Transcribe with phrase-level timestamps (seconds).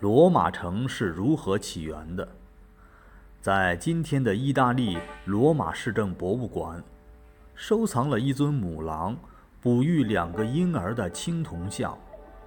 [0.00, 2.28] 罗马城是如何起源的？
[3.40, 6.80] 在今天的意大利罗马市政博物馆，
[7.56, 9.16] 收藏了一尊母狼
[9.60, 11.98] 哺育两个婴儿的青铜像。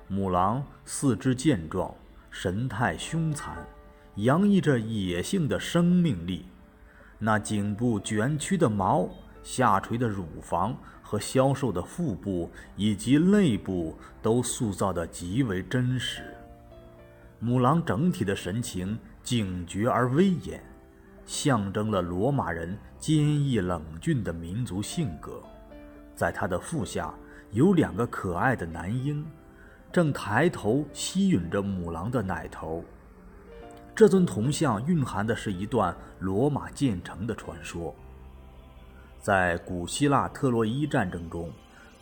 [0.07, 1.93] 母狼四肢健壮，
[2.29, 3.57] 神态凶残，
[4.15, 6.45] 洋溢着野性的生命力。
[7.19, 9.09] 那颈部卷曲的毛、
[9.43, 16.23] 下垂的乳房和消瘦的腹部以及肋部都塑造得极为真实。
[17.43, 20.63] 母狼整体的神情警觉而威严，
[21.25, 25.41] 象征了罗马人坚毅冷峻的民族性格。
[26.15, 27.11] 在它的腹下
[27.49, 29.25] 有两个可爱的男婴，
[29.91, 32.85] 正抬头吸吮着母狼的奶头。
[33.95, 37.95] 这尊铜像蕴含的是一段罗马建成的传说。
[39.19, 41.51] 在古希腊特洛伊战争中，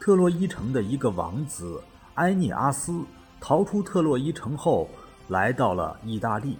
[0.02, 1.82] 特洛伊城的一个王子
[2.16, 3.06] 埃涅阿斯
[3.40, 4.90] 逃出特洛伊城后。
[5.30, 6.58] 来到了意大利，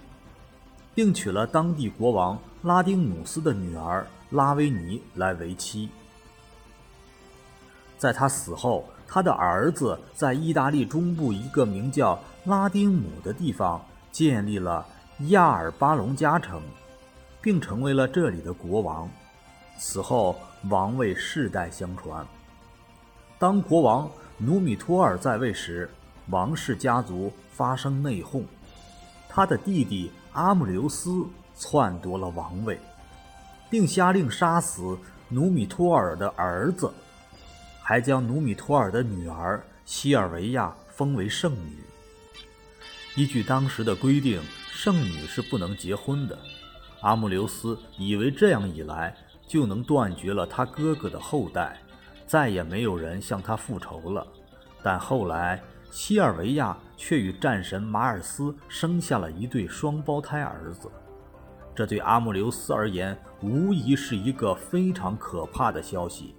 [0.94, 5.90] 并娶了当地国王拉丁姆斯的女儿拉维尼来为妻。
[7.98, 14.86] 在他死后，他的儿子在意大利中部一个名叫拉丁姆的地方建立了
[15.28, 16.62] 亚尔巴隆加城，
[17.42, 19.06] 并成为了这里的国王。
[19.78, 20.36] 此后，
[20.68, 22.24] 王位世代相传。
[23.38, 25.90] 当国王努米托尔在位时，
[26.28, 28.44] 王室家族发生内讧。
[29.40, 32.78] 他的弟弟阿姆留斯篡夺了王位，
[33.70, 34.98] 并下令杀死
[35.30, 36.92] 努米托尔的儿子，
[37.80, 41.78] 还将努米托尔的女儿西尔维亚封为圣女。
[43.16, 46.38] 依据当时的规定，圣女是不能结婚的。
[47.00, 49.16] 阿姆留斯以为这样一来
[49.48, 51.80] 就能断绝了他哥哥的后代，
[52.26, 54.26] 再也没有人向他复仇了。
[54.82, 60.88] 但后来，西尔维亚却与战神马尔斯生下了一对双胞胎儿子，
[61.74, 66.36] 这对阿穆留斯而言无疑是一个非常可怕的消息。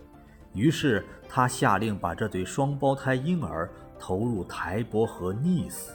[0.53, 3.69] 于是他下令把这对双胞胎婴儿
[3.99, 5.91] 投入台伯河溺死。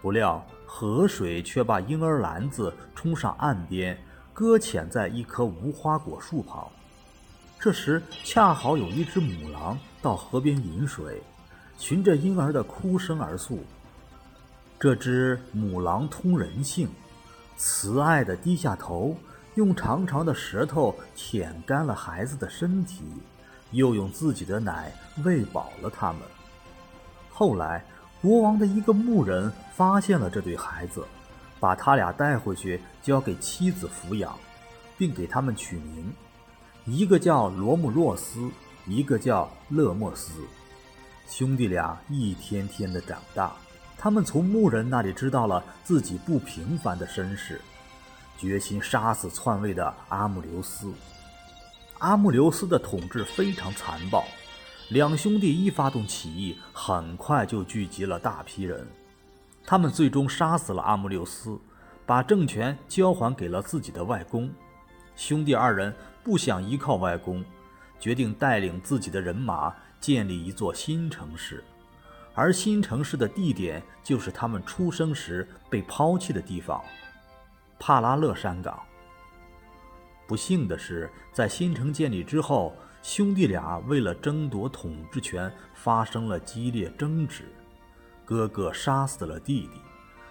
[0.00, 3.98] 不料河水却把婴儿篮子冲上岸边，
[4.32, 6.70] 搁浅在一棵无花果树旁。
[7.58, 11.20] 这时恰好有一只母狼到河边饮水。
[11.78, 13.58] 循着婴儿的哭声而诉。
[14.78, 16.88] 这只母狼通人性，
[17.56, 19.16] 慈爱地低下头，
[19.54, 23.04] 用长长的舌头舔干了孩子的身体，
[23.70, 24.92] 又用自己的奶
[25.24, 26.22] 喂饱了他们。
[27.30, 27.84] 后来，
[28.20, 31.04] 国王的一个牧人发现了这对孩子，
[31.60, 34.36] 把他俩带回去交给妻子抚养，
[34.98, 36.12] 并给他们取名，
[36.84, 38.50] 一个叫罗姆洛斯，
[38.86, 40.32] 一个叫勒莫斯。
[41.34, 43.54] 兄弟俩一天天的长大，
[43.96, 47.58] 他们从牧人那里知道了自己不平凡的身世，
[48.36, 50.92] 决心杀死篡位的阿姆留斯。
[52.00, 54.26] 阿姆留斯的统治非常残暴，
[54.90, 58.86] 两兄弟一发动起义，很快就聚集了大批人。
[59.64, 61.58] 他们最终杀死了阿姆留斯，
[62.04, 64.50] 把政权交还给了自己的外公。
[65.16, 67.42] 兄弟二人不想依靠外公，
[68.02, 69.72] 决定带领自己的人马。
[70.00, 71.62] 建立一座新城市，
[72.34, 76.82] 而新城市的地点就是他们出生时被抛弃的地方——
[77.78, 78.82] 帕拉勒山岗。
[80.26, 87.44] 不幸的是，在新城建立之后，兄弟俩为了争夺统治权发生了激烈争执。
[88.24, 89.80] 哥哥杀死了弟弟，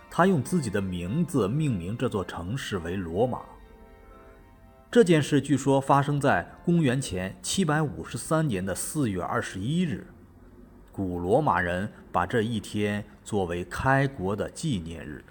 [0.10, 3.40] 他用自己的名字命名这座城市为罗马。
[4.92, 10.06] 这件事据说发生在公元前七百五十三年的四月二十一日，
[10.92, 15.24] 古罗马人把这一天作为开国的纪念日。